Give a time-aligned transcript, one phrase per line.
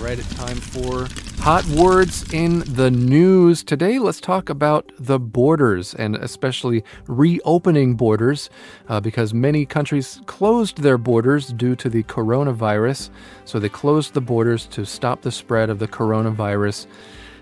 [0.00, 1.08] right, it's time for
[1.40, 3.64] hot words in the news.
[3.64, 8.50] Today, let's talk about the borders and especially reopening borders
[8.88, 13.10] uh, because many countries closed their borders due to the coronavirus.
[13.44, 16.86] So they closed the borders to stop the spread of the coronavirus.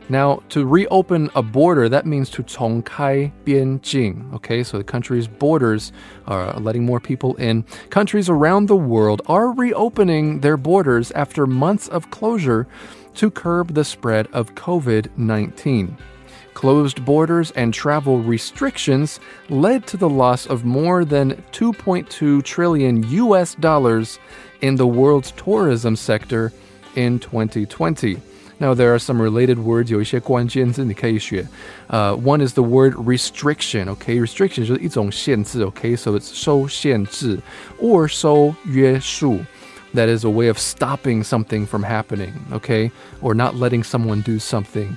[0.09, 4.25] Now, to reopen a border, that means to 重开边境.
[4.33, 5.93] Okay, so the country's borders
[6.27, 7.63] are letting more people in.
[7.89, 12.67] Countries around the world are reopening their borders after months of closure
[13.15, 15.97] to curb the spread of COVID 19.
[16.53, 19.19] Closed borders and travel restrictions
[19.49, 24.19] led to the loss of more than 2.2 trillion US dollars
[24.59, 26.51] in the world's tourism sector
[26.95, 28.17] in 2020.
[28.59, 31.47] Now there are some related words，有一些关键字你可以学。
[31.87, 33.85] 呃、uh,，one is the word restriction.
[33.85, 35.65] Okay, restriction 就是一种限制。
[35.65, 37.39] Okay, so it's 收限制
[37.81, 39.39] or 收约束。
[39.95, 42.33] That is a way of stopping something from happening.
[42.51, 44.95] Okay, or not letting someone do something.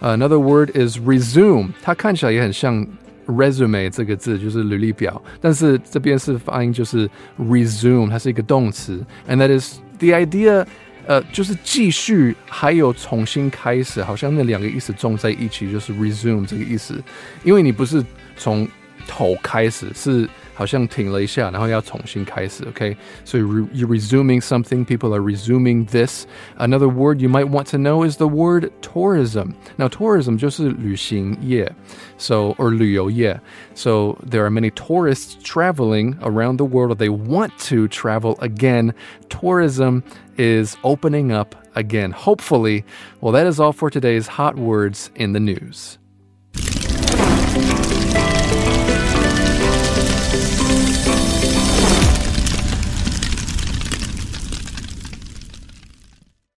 [0.00, 1.72] Uh, another word is resume.
[1.82, 2.86] 它看起来也很像
[3.26, 10.64] resume 这个字，就是履历表，但是这边是发音就是 resume，它是一个动词，and that is the idea
[11.07, 17.01] 呃，就是继续，还有重新开始，好像那两个意思重在一起，就是 resume 这个意思。
[17.43, 18.03] 因为你不是
[18.35, 18.67] 从
[19.07, 22.63] 头开始，是好像停了一下，然后要重新开始。
[22.63, 24.85] Okay, so re you're resuming something.
[24.85, 26.25] People are resuming this.
[26.57, 29.53] Another word you might want to know is the word tourism.
[29.77, 31.71] Now, tourism 就是旅行业
[32.17, 33.39] ，so or 旅游业。
[33.75, 38.93] So there are many tourists traveling around the world, or they want to travel again.
[39.29, 40.03] Tourism
[40.37, 42.85] is opening up again, hopefully.
[43.19, 45.97] Well, that is all for today's hot words in the news.